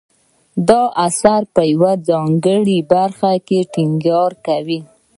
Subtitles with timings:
[0.67, 4.79] دا اثر په یوې ځانګړې برخې ټینګار کوي.